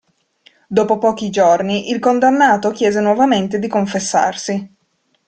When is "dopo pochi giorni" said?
0.67-1.91